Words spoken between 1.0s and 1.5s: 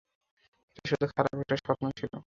খারাপ